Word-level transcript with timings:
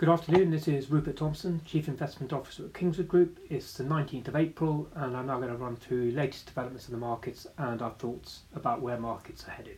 Good 0.00 0.08
afternoon, 0.08 0.50
this 0.50 0.66
is 0.66 0.90
Rupert 0.90 1.18
Thompson, 1.18 1.60
Chief 1.66 1.86
Investment 1.86 2.32
Officer 2.32 2.64
at 2.64 2.72
Kingswood 2.72 3.06
Group. 3.06 3.38
It's 3.50 3.74
the 3.74 3.84
19th 3.84 4.28
of 4.28 4.36
April, 4.36 4.88
and 4.94 5.14
I'm 5.14 5.26
now 5.26 5.36
going 5.36 5.50
to 5.50 5.56
run 5.58 5.76
through 5.76 6.12
latest 6.12 6.46
developments 6.46 6.88
in 6.88 6.94
the 6.94 6.98
markets 6.98 7.46
and 7.58 7.82
our 7.82 7.90
thoughts 7.90 8.44
about 8.54 8.80
where 8.80 8.98
markets 8.98 9.46
are 9.46 9.50
headed. 9.50 9.76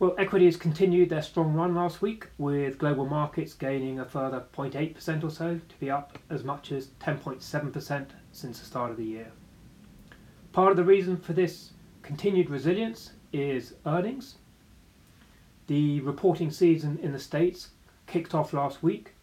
Well, 0.00 0.16
equities 0.18 0.56
continued 0.56 1.08
their 1.10 1.22
strong 1.22 1.54
run 1.54 1.76
last 1.76 2.02
week, 2.02 2.26
with 2.36 2.78
global 2.78 3.06
markets 3.06 3.54
gaining 3.54 4.00
a 4.00 4.04
further 4.04 4.42
0.8% 4.52 5.22
or 5.22 5.30
so 5.30 5.60
to 5.68 5.78
be 5.78 5.88
up 5.88 6.18
as 6.30 6.42
much 6.42 6.72
as 6.72 6.88
10.7% 7.00 8.06
since 8.32 8.58
the 8.58 8.66
start 8.66 8.90
of 8.90 8.96
the 8.96 9.04
year. 9.04 9.30
Part 10.52 10.72
of 10.72 10.76
the 10.76 10.82
reason 10.82 11.16
for 11.16 11.32
this 11.32 11.74
continued 12.02 12.50
resilience 12.50 13.12
is 13.32 13.74
earnings. 13.86 14.38
The 15.72 16.02
reporting 16.02 16.50
season 16.50 16.98
in 17.02 17.12
the 17.12 17.18
States 17.18 17.70
kicked 18.06 18.34
off 18.34 18.52
last 18.52 18.82
week, 18.82 19.14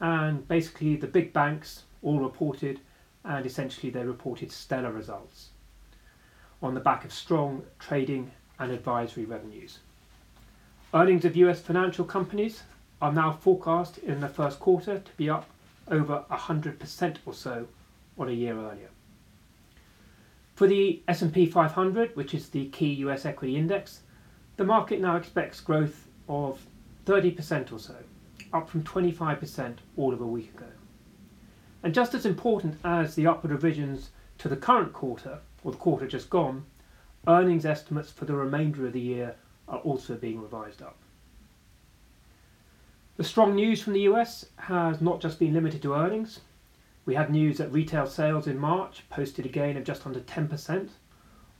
and 0.00 0.46
basically 0.46 0.96
the 0.96 1.06
big 1.06 1.32
banks 1.32 1.84
all 2.02 2.18
reported, 2.18 2.80
and 3.24 3.46
essentially 3.46 3.88
they 3.88 4.04
reported 4.04 4.52
stellar 4.52 4.92
results 4.92 5.48
on 6.60 6.74
the 6.74 6.80
back 6.80 7.06
of 7.06 7.12
strong 7.14 7.62
trading 7.78 8.32
and 8.58 8.70
advisory 8.70 9.24
revenues. 9.24 9.78
Earnings 10.92 11.24
of 11.24 11.36
US 11.36 11.62
financial 11.62 12.04
companies 12.04 12.64
are 13.00 13.10
now 13.10 13.32
forecast 13.32 13.96
in 13.96 14.20
the 14.20 14.28
first 14.28 14.60
quarter 14.60 14.98
to 14.98 15.16
be 15.16 15.30
up 15.30 15.48
over 15.88 16.26
100% 16.30 17.16
or 17.24 17.32
so 17.32 17.66
on 18.18 18.28
a 18.28 18.32
year 18.32 18.58
earlier. 18.58 18.90
For 20.54 20.66
the 20.66 21.02
S&P 21.08 21.46
500, 21.46 22.14
which 22.14 22.34
is 22.34 22.50
the 22.50 22.66
key 22.66 22.92
US 22.92 23.24
equity 23.24 23.56
index, 23.56 24.00
the 24.56 24.64
market 24.64 25.00
now 25.00 25.16
expects 25.16 25.60
growth 25.60 26.08
of 26.28 26.64
30% 27.06 27.72
or 27.72 27.78
so, 27.78 27.96
up 28.52 28.68
from 28.68 28.82
25% 28.82 29.76
all 29.96 30.12
of 30.12 30.20
a 30.20 30.26
week 30.26 30.54
ago. 30.54 30.66
And 31.82 31.92
just 31.92 32.14
as 32.14 32.24
important 32.24 32.78
as 32.84 33.14
the 33.14 33.26
upward 33.26 33.52
revisions 33.52 34.10
to 34.38 34.48
the 34.48 34.56
current 34.56 34.92
quarter, 34.92 35.40
or 35.62 35.72
the 35.72 35.78
quarter 35.78 36.06
just 36.06 36.30
gone, 36.30 36.64
earnings 37.26 37.66
estimates 37.66 38.10
for 38.10 38.24
the 38.24 38.34
remainder 38.34 38.86
of 38.86 38.92
the 38.92 39.00
year 39.00 39.36
are 39.68 39.78
also 39.80 40.14
being 40.14 40.40
revised 40.40 40.82
up. 40.82 40.96
The 43.16 43.24
strong 43.24 43.54
news 43.54 43.82
from 43.82 43.92
the 43.92 44.02
US 44.02 44.46
has 44.56 45.00
not 45.00 45.20
just 45.20 45.38
been 45.38 45.54
limited 45.54 45.82
to 45.82 45.94
earnings. 45.94 46.40
We 47.06 47.14
had 47.14 47.30
news 47.30 47.58
that 47.58 47.72
retail 47.72 48.06
sales 48.06 48.46
in 48.46 48.58
March 48.58 49.04
posted 49.08 49.46
a 49.46 49.50
gain 49.50 49.76
of 49.76 49.84
just 49.84 50.06
under 50.06 50.20
10% 50.20 50.88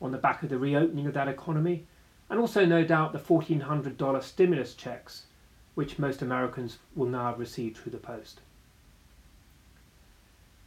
on 0.01 0.11
the 0.11 0.19
back 0.19 0.43
of 0.43 0.49
the 0.49 0.59
reopening 0.59 1.07
of 1.07 1.15
that 1.15 1.29
economy, 1.29 1.87
and 2.31 2.39
also 2.39 2.65
no 2.65 2.85
doubt 2.85 3.13
the 3.13 3.19
$1,400 3.19 4.23
stimulus 4.23 4.75
checks, 4.75 5.25
which 5.75 5.99
most 5.99 6.23
Americans 6.23 6.79
will 6.95 7.09
now 7.09 7.35
receive 7.35 7.77
through 7.77 7.93
the 7.93 7.99
post. 7.99 8.41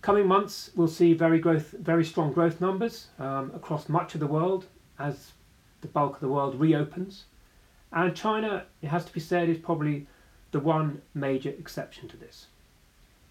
Coming 0.02 0.28
months, 0.28 0.70
we'll 0.76 0.88
see 0.88 1.14
very 1.14 1.40
growth, 1.40 1.72
very 1.72 2.06
strong 2.06 2.32
growth 2.32 2.62
numbers 2.62 3.08
um, 3.20 3.52
across 3.54 3.90
much 3.90 4.14
of 4.14 4.20
the 4.20 4.28
world 4.28 4.68
as 5.00 5.32
the 5.82 5.88
bulk 5.88 6.16
of 6.16 6.22
the 6.22 6.30
world 6.30 6.60
reopens. 6.60 7.26
And 7.92 8.16
China, 8.16 8.66
it 8.82 8.88
has 8.88 9.06
to 9.06 9.14
be 9.14 9.20
said, 9.20 9.50
is 9.50 9.58
probably 9.58 10.08
the 10.52 10.60
one 10.60 11.02
major 11.14 11.50
exception 11.50 12.08
to 12.10 12.18
this. 12.18 12.48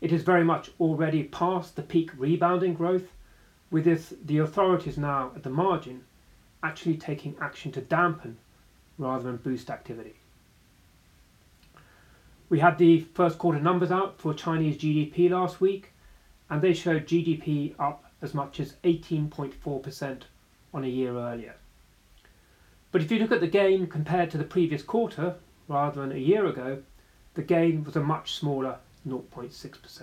It 0.01 0.13
is 0.13 0.23
very 0.23 0.45
much 0.45 0.71
already 0.79 1.25
past 1.25 1.77
the 1.77 1.83
peak 1.83 2.11
rebounding 2.17 2.75
growth, 2.75 3.13
with 3.71 3.85
this, 3.85 4.15
the 4.25 4.39
authorities 4.39 4.99
now 4.99 5.33
at 5.35 5.43
the 5.43 5.51
margin 5.51 6.05
actually 6.63 6.97
taking 6.97 7.37
action 7.41 7.73
to 7.73 7.81
dampen 7.81 8.37
rather 8.99 9.25
than 9.25 9.37
boost 9.37 9.71
activity. 9.71 10.15
We 12.49 12.61
had 12.61 12.79
the 12.79 13.01
first 13.01 13.39
quarter 13.39 13.61
numbers 13.61 13.91
out 13.91 14.19
for 14.19 14.33
Chinese 14.33 14.79
GDP 14.79 15.31
last 15.31 15.61
week, 15.61 15.93
and 16.49 16.63
they 16.63 16.75
showed 16.75 17.07
GDP 17.07 17.75
up 17.79 18.05
as 18.23 18.35
much 18.35 18.61
as 18.61 18.75
18.4% 18.85 20.23
on 20.73 20.85
a 20.85 20.89
year 20.89 21.17
earlier. 21.17 21.57
But 22.93 23.03
if 23.03 23.11
you 23.11 23.19
look 23.19 23.33
at 23.33 23.41
the 23.41 23.49
gain 23.49 23.89
compared 23.89 24.31
to 24.31 24.39
the 24.39 24.45
previous 24.45 24.83
quarter, 24.83 25.35
rather 25.69 26.01
than 26.01 26.13
a 26.13 26.21
year 26.21 26.47
ago, 26.47 26.83
the 27.35 27.43
gain 27.43 27.85
was 27.85 27.97
a 27.97 28.01
much 28.01 28.35
smaller 28.35 28.79
0.6%. 29.07 30.03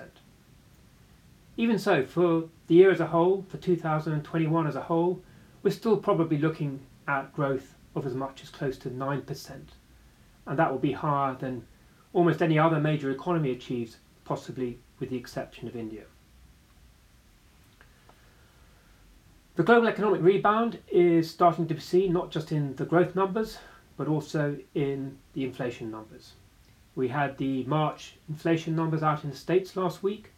Even 1.56 1.80
so, 1.80 2.06
for 2.06 2.50
the 2.68 2.76
year 2.76 2.92
as 2.92 3.00
a 3.00 3.08
whole, 3.08 3.46
for 3.48 3.58
2021 3.58 4.68
as 4.68 4.76
a 4.76 4.82
whole, 4.82 5.22
we're 5.64 5.72
still 5.72 5.98
probably 5.98 6.38
looking 6.38 6.82
at 7.08 7.34
growth 7.34 7.76
of 7.96 8.06
as 8.06 8.14
much 8.14 8.44
as 8.44 8.50
close 8.50 8.78
to 8.78 8.90
9%. 8.90 9.52
And 10.46 10.60
that 10.60 10.70
will 10.70 10.80
be 10.80 10.92
higher 10.92 11.36
than 11.36 11.66
almost 12.12 12.42
any 12.42 12.60
other 12.60 12.80
major 12.80 13.10
economy 13.10 13.52
achieves, 13.52 13.98
possibly 14.26 14.80
with 15.00 15.10
the 15.10 15.18
exception 15.18 15.68
of 15.68 15.76
India. 15.76 16.04
The 19.56 19.64
global 19.64 19.88
economic 19.88 20.22
rebound 20.22 20.80
is 20.92 21.30
starting 21.30 21.68
to 21.68 21.76
be 21.76 21.80
seen 21.80 22.12
not 22.12 22.32
just 22.32 22.52
in 22.52 22.76
the 22.76 22.86
growth 22.86 23.16
numbers, 23.16 23.60
but 23.98 24.08
also 24.08 24.58
in 24.74 25.18
the 25.34 25.46
inflation 25.46 25.92
numbers. 25.92 26.34
We 26.96 27.08
had 27.08 27.38
the 27.38 27.64
March 27.66 28.16
inflation 28.28 28.76
numbers 28.76 29.04
out 29.04 29.24
in 29.24 29.30
the 29.30 29.36
States 29.36 29.78
last 29.78 30.04
week, 30.04 30.32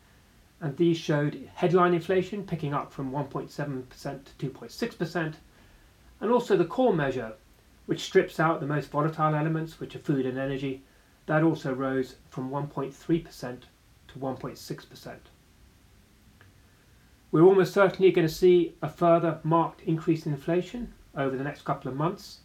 and 0.62 0.78
these 0.78 0.98
showed 0.98 1.50
headline 1.56 1.94
inflation 1.94 2.46
picking 2.46 2.74
up 2.74 2.92
from 2.92 3.12
1.7% 3.12 3.50
to 4.38 4.50
2.6%, 4.50 5.34
and 6.22 6.32
also 6.32 6.56
the 6.56 6.66
core 6.66 6.94
measure, 6.94 7.34
which 7.86 8.02
strips 8.04 8.40
out 8.40 8.60
the 8.60 8.66
most 8.66 8.90
volatile 8.90 9.36
elements, 9.36 9.80
which 9.80 9.96
are 9.96 10.00
food 10.00 10.26
and 10.26 10.38
energy, 10.38 10.82
that 11.26 11.44
also 11.44 11.74
rose 11.74 12.16
from 12.30 12.50
1.3% 12.50 13.62
to 14.08 14.20
1.6%. 14.20 15.16
We're 17.32 17.44
almost 17.44 17.74
certainly 17.74 18.12
going 18.12 18.28
to 18.28 18.34
see 18.34 18.76
a 18.82 18.90
further 18.90 19.40
marked 19.44 19.82
increase 19.82 20.26
in 20.26 20.34
inflation 20.34 20.94
over 21.16 21.36
the 21.36 21.44
next 21.44 21.66
couple 21.66 21.92
of 21.92 21.98
months, 21.98 22.40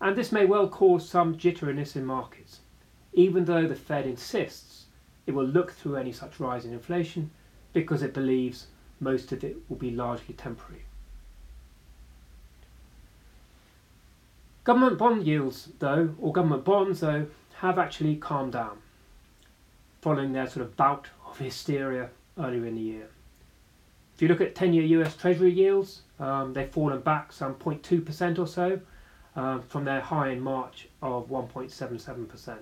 and 0.00 0.16
this 0.16 0.32
may 0.32 0.44
well 0.44 0.68
cause 0.68 1.08
some 1.08 1.36
jitteriness 1.36 1.94
in 1.94 2.04
markets, 2.04 2.60
even 3.12 3.44
though 3.44 3.66
the 3.66 3.76
Fed 3.76 4.06
insists 4.06 4.86
it 5.26 5.32
will 5.32 5.46
look 5.46 5.70
through 5.72 5.96
any 5.96 6.12
such 6.12 6.40
rise 6.40 6.64
in 6.64 6.72
inflation 6.72 7.30
because 7.74 8.02
it 8.02 8.14
believes 8.14 8.68
most 9.00 9.32
of 9.32 9.44
it 9.44 9.58
will 9.68 9.76
be 9.76 9.90
largely 9.90 10.34
temporary. 10.34 10.84
Government 14.64 14.96
bond 14.96 15.26
yields, 15.26 15.68
though, 15.78 16.14
or 16.18 16.32
government 16.32 16.64
bonds, 16.64 17.00
though, 17.00 17.26
have 17.56 17.78
actually 17.78 18.16
calmed 18.16 18.52
down 18.52 18.78
following 20.00 20.32
their 20.32 20.46
sort 20.46 20.64
of 20.64 20.76
bout 20.76 21.08
of 21.26 21.38
hysteria 21.38 22.10
earlier 22.38 22.66
in 22.66 22.74
the 22.74 22.80
year. 22.80 23.08
If 24.14 24.22
you 24.22 24.28
look 24.28 24.40
at 24.40 24.54
10 24.54 24.72
year 24.74 25.00
US 25.00 25.16
Treasury 25.16 25.50
yields, 25.50 26.02
um, 26.20 26.52
they've 26.52 26.70
fallen 26.70 27.00
back 27.00 27.32
some 27.32 27.54
0.2% 27.54 28.38
or 28.38 28.46
so 28.46 28.80
um, 29.34 29.62
from 29.62 29.84
their 29.84 30.00
high 30.00 30.28
in 30.28 30.40
March 30.40 30.88
of 31.02 31.28
1.77%. 31.28 32.56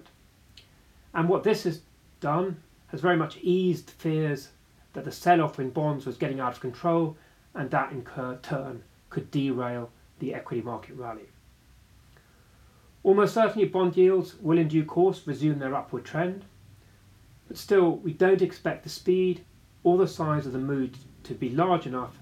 And 1.15 1.29
what 1.29 1.43
this 1.43 1.65
has 1.65 1.81
done 2.21 2.63
has 2.89 3.01
very 3.01 3.17
much 3.17 3.37
eased 3.43 3.91
fears 3.91 4.51
that 4.93 5.05
the 5.05 5.13
sell 5.13 5.41
off 5.41 5.59
in 5.59 5.71
bonds 5.71 6.07
was 6.07 6.17
getting 6.17 6.41
out 6.41 6.55
of 6.55 6.61
control 6.61 7.17
and 7.55 7.71
that 7.71 7.93
in 7.93 8.05
turn 8.43 8.83
could 9.11 9.31
derail 9.31 9.91
the 10.19 10.35
equity 10.35 10.63
market 10.63 10.95
rally. 10.97 11.29
Almost 13.03 13.35
certainly, 13.35 13.67
bond 13.67 13.97
yields 13.97 14.37
will 14.41 14.59
in 14.59 14.69
due 14.69 14.85
course 14.85 15.27
resume 15.27 15.59
their 15.59 15.75
upward 15.75 16.05
trend, 16.05 16.45
but 17.49 17.57
still, 17.57 17.97
we 17.97 18.13
don't 18.13 18.43
expect 18.43 18.85
the 18.85 18.89
speed 18.89 19.45
or 19.83 19.99
the 19.99 20.07
size 20.07 20.47
of 20.47 20.53
the 20.53 20.59
mood 20.59 20.97
to 21.25 21.35
be 21.35 21.51
large 21.51 21.87
enough 21.87 22.19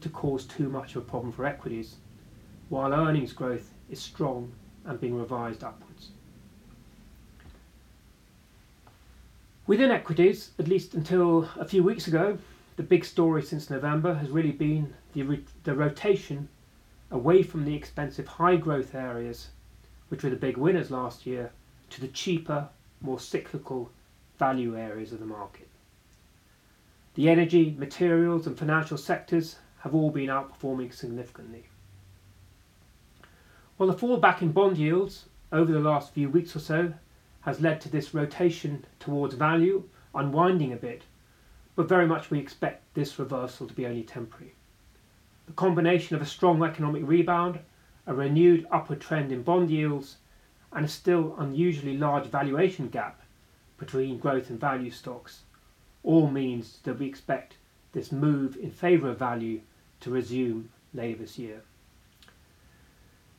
to 0.00 0.08
cause 0.08 0.46
too 0.46 0.68
much 0.68 0.96
of 0.96 1.02
a 1.02 1.06
problem 1.06 1.32
for 1.32 1.44
equities, 1.44 1.96
while 2.70 2.92
earnings 2.92 3.32
growth 3.32 3.74
is 3.90 4.00
strong 4.00 4.52
and 4.84 5.00
being 5.00 5.16
revised 5.16 5.62
upwards. 5.62 6.10
Within 9.72 9.90
equities, 9.90 10.50
at 10.58 10.68
least 10.68 10.92
until 10.92 11.48
a 11.56 11.64
few 11.64 11.82
weeks 11.82 12.06
ago, 12.06 12.36
the 12.76 12.82
big 12.82 13.06
story 13.06 13.42
since 13.42 13.70
November 13.70 14.12
has 14.12 14.28
really 14.28 14.52
been 14.52 14.92
the, 15.14 15.40
the 15.64 15.74
rotation 15.74 16.50
away 17.10 17.42
from 17.42 17.64
the 17.64 17.74
expensive 17.74 18.26
high 18.26 18.56
growth 18.56 18.94
areas, 18.94 19.48
which 20.10 20.22
were 20.22 20.28
the 20.28 20.36
big 20.36 20.58
winners 20.58 20.90
last 20.90 21.24
year, 21.24 21.52
to 21.88 22.02
the 22.02 22.08
cheaper, 22.08 22.68
more 23.00 23.18
cyclical 23.18 23.90
value 24.38 24.76
areas 24.76 25.10
of 25.10 25.20
the 25.20 25.24
market. 25.24 25.68
The 27.14 27.30
energy, 27.30 27.74
materials, 27.78 28.46
and 28.46 28.58
financial 28.58 28.98
sectors 28.98 29.56
have 29.78 29.94
all 29.94 30.10
been 30.10 30.28
outperforming 30.28 30.92
significantly. 30.92 31.64
While 33.78 33.90
the 33.90 33.96
fall 33.96 34.18
back 34.18 34.42
in 34.42 34.52
bond 34.52 34.76
yields 34.76 35.30
over 35.50 35.72
the 35.72 35.80
last 35.80 36.12
few 36.12 36.28
weeks 36.28 36.54
or 36.54 36.60
so 36.60 36.92
has 37.42 37.60
led 37.60 37.80
to 37.80 37.88
this 37.88 38.14
rotation 38.14 38.84
towards 38.98 39.34
value 39.34 39.84
unwinding 40.14 40.72
a 40.72 40.76
bit, 40.76 41.02
but 41.74 41.88
very 41.88 42.06
much 42.06 42.30
we 42.30 42.38
expect 42.38 42.82
this 42.94 43.18
reversal 43.18 43.66
to 43.66 43.74
be 43.74 43.86
only 43.86 44.02
temporary. 44.02 44.54
The 45.46 45.52
combination 45.52 46.16
of 46.16 46.22
a 46.22 46.26
strong 46.26 46.62
economic 46.62 47.02
rebound, 47.06 47.60
a 48.06 48.14
renewed 48.14 48.66
upward 48.70 49.00
trend 49.00 49.32
in 49.32 49.42
bond 49.42 49.70
yields, 49.70 50.16
and 50.72 50.84
a 50.84 50.88
still 50.88 51.34
unusually 51.38 51.96
large 51.96 52.26
valuation 52.26 52.88
gap 52.88 53.20
between 53.78 54.18
growth 54.18 54.50
and 54.50 54.60
value 54.60 54.90
stocks 54.90 55.42
all 56.02 56.28
means 56.28 56.78
that 56.84 56.98
we 56.98 57.06
expect 57.06 57.56
this 57.92 58.10
move 58.10 58.56
in 58.56 58.70
favour 58.70 59.10
of 59.10 59.18
value 59.18 59.60
to 60.00 60.10
resume 60.10 60.70
later 60.94 61.18
this 61.18 61.38
year. 61.38 61.62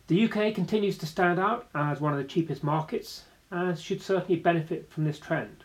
The 0.07 0.25
UK 0.25 0.53
continues 0.53 0.97
to 0.99 1.05
stand 1.05 1.39
out 1.39 1.67
as 1.73 1.99
one 1.99 2.13
of 2.13 2.19
the 2.19 2.25
cheapest 2.25 2.63
markets 2.63 3.23
and 3.53 3.77
should 3.77 4.01
certainly 4.01 4.41
benefit 4.41 4.89
from 4.89 5.05
this 5.05 5.19
trend. 5.19 5.63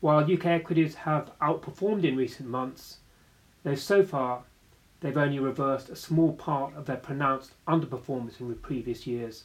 While 0.00 0.30
UK 0.30 0.44
equities 0.46 0.94
have 0.94 1.32
outperformed 1.40 2.04
in 2.04 2.16
recent 2.16 2.50
months, 2.50 2.98
though 3.62 3.74
so 3.74 4.04
far 4.04 4.42
they've 5.00 5.16
only 5.16 5.38
reversed 5.38 5.88
a 5.88 5.96
small 5.96 6.34
part 6.34 6.76
of 6.76 6.84
their 6.84 6.98
pronounced 6.98 7.52
underperformance 7.66 8.40
in 8.40 8.54
previous 8.56 9.06
years 9.06 9.44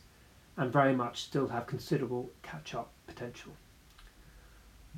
and 0.57 0.73
very 0.73 0.93
much 0.93 1.23
still 1.23 1.47
have 1.47 1.67
considerable 1.67 2.29
catch 2.43 2.75
up 2.75 2.91
potential. 3.07 3.53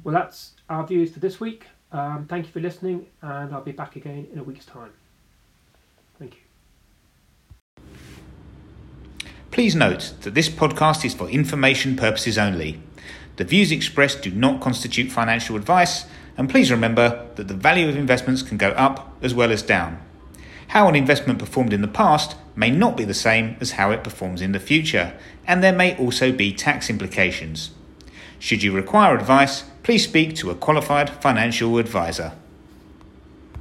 Well, 0.03 0.15
that's 0.15 0.53
our 0.69 0.85
views 0.87 1.11
for 1.11 1.19
this 1.19 1.39
week. 1.39 1.67
Um, 1.91 2.25
thank 2.27 2.47
you 2.47 2.51
for 2.51 2.61
listening, 2.61 3.05
and 3.21 3.53
I'll 3.53 3.61
be 3.61 3.73
back 3.73 3.95
again 3.95 4.27
in 4.33 4.39
a 4.39 4.43
week's 4.43 4.65
time. 4.65 4.91
Thank 6.17 6.33
you. 6.35 7.83
Please 9.61 9.75
note 9.75 10.13
that 10.21 10.33
this 10.33 10.49
podcast 10.49 11.05
is 11.05 11.13
for 11.13 11.29
information 11.29 11.95
purposes 11.95 12.35
only. 12.35 12.81
The 13.35 13.43
views 13.43 13.71
expressed 13.71 14.23
do 14.23 14.31
not 14.31 14.59
constitute 14.59 15.11
financial 15.11 15.55
advice, 15.55 16.05
and 16.35 16.49
please 16.49 16.71
remember 16.71 17.27
that 17.35 17.47
the 17.47 17.53
value 17.53 17.87
of 17.87 17.95
investments 17.95 18.41
can 18.41 18.57
go 18.57 18.69
up 18.69 19.15
as 19.21 19.35
well 19.35 19.51
as 19.51 19.61
down. 19.61 19.99
How 20.69 20.87
an 20.87 20.95
investment 20.95 21.37
performed 21.37 21.73
in 21.73 21.83
the 21.83 21.87
past 21.87 22.35
may 22.55 22.71
not 22.71 22.97
be 22.97 23.03
the 23.03 23.13
same 23.13 23.55
as 23.59 23.73
how 23.73 23.91
it 23.91 24.03
performs 24.03 24.41
in 24.41 24.51
the 24.51 24.59
future, 24.59 25.13
and 25.45 25.63
there 25.63 25.71
may 25.71 25.95
also 25.95 26.31
be 26.31 26.51
tax 26.51 26.89
implications. 26.89 27.69
Should 28.39 28.63
you 28.63 28.71
require 28.71 29.15
advice, 29.15 29.65
please 29.83 30.03
speak 30.03 30.33
to 30.37 30.49
a 30.49 30.55
qualified 30.55 31.11
financial 31.21 31.77
advisor. 31.77 32.31